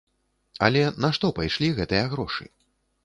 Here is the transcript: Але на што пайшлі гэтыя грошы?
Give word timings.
Але 0.67 0.81
на 1.05 1.11
што 1.17 1.31
пайшлі 1.41 1.69
гэтыя 1.81 2.03
грошы? 2.15 2.45